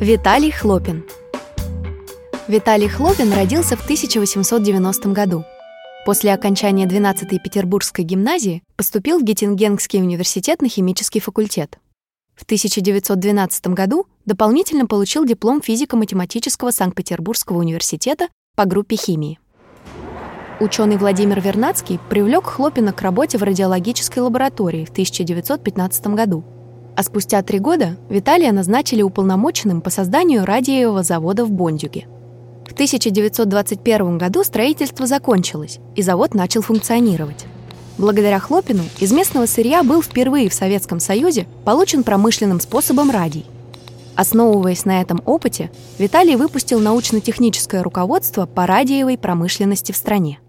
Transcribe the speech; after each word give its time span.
Виталий 0.00 0.50
Хлопин 0.50 1.04
Виталий 2.48 2.86
Хлопин 2.86 3.32
родился 3.32 3.78
в 3.78 3.84
1890 3.84 5.08
году. 5.08 5.42
После 6.04 6.34
окончания 6.34 6.84
12-й 6.84 7.38
Петербургской 7.38 8.04
гимназии 8.04 8.62
поступил 8.76 9.18
в 9.18 9.22
Геттингенский 9.24 10.02
университет 10.02 10.60
на 10.60 10.68
химический 10.68 11.22
факультет. 11.22 11.78
В 12.34 12.42
1912 12.42 13.68
году 13.68 14.06
дополнительно 14.26 14.84
получил 14.84 15.24
диплом 15.24 15.62
физико-математического 15.62 16.72
Санкт-Петербургского 16.72 17.56
университета 17.56 18.28
по 18.54 18.66
группе 18.66 18.96
химии. 18.96 19.38
Ученый 20.60 20.98
Владимир 20.98 21.40
Вернадский 21.40 21.98
привлек 22.10 22.44
Хлопина 22.44 22.92
к 22.92 23.00
работе 23.00 23.38
в 23.38 23.42
радиологической 23.42 24.22
лаборатории 24.22 24.84
в 24.84 24.90
1915 24.90 26.08
году. 26.08 26.44
А 26.96 27.02
спустя 27.02 27.42
три 27.42 27.58
года 27.58 27.96
Виталия 28.08 28.52
назначили 28.52 29.02
уполномоченным 29.02 29.82
по 29.82 29.90
созданию 29.90 30.46
радиевого 30.46 31.02
завода 31.02 31.44
в 31.44 31.50
Бондюге. 31.50 32.06
В 32.66 32.72
1921 32.72 34.16
году 34.16 34.42
строительство 34.42 35.06
закончилось, 35.06 35.78
и 35.94 36.00
завод 36.00 36.34
начал 36.34 36.62
функционировать. 36.62 37.44
Благодаря 37.98 38.38
Хлопину 38.38 38.82
из 38.98 39.12
местного 39.12 39.44
сырья 39.44 39.82
был 39.82 40.02
впервые 40.02 40.48
в 40.48 40.54
Советском 40.54 40.98
Союзе 40.98 41.46
получен 41.66 42.02
промышленным 42.02 42.60
способом 42.60 43.10
радий. 43.10 43.44
Основываясь 44.14 44.86
на 44.86 45.02
этом 45.02 45.22
опыте, 45.26 45.70
Виталий 45.98 46.36
выпустил 46.36 46.80
научно-техническое 46.80 47.82
руководство 47.82 48.46
по 48.46 48.66
радиевой 48.66 49.18
промышленности 49.18 49.92
в 49.92 49.96
стране. 49.96 50.40